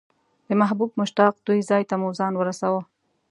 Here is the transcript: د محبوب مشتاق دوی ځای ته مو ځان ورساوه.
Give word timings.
د 0.47 0.49
محبوب 0.61 0.91
مشتاق 1.01 1.33
دوی 1.47 1.59
ځای 1.69 1.83
ته 1.89 1.95
مو 2.01 2.09
ځان 2.19 2.33
ورساوه. 2.37 2.81